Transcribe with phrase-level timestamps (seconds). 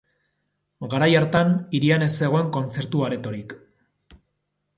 [0.93, 3.55] Garai hartan, hirian ez zegoen kontzertu aretorik.